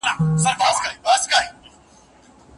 که 0.03 0.09
استاد 0.33 0.55
تشویق 0.59 0.99
وکړي. 1.05 1.47